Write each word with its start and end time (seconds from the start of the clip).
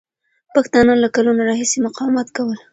پښتانه 0.53 0.93
له 1.03 1.07
کلونو 1.15 1.41
راهیسې 1.49 1.77
مقاومت 1.87 2.27
کوله. 2.37 2.61